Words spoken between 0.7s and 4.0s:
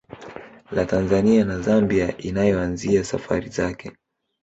La Tanzania na Zambia inayoanzia safari zake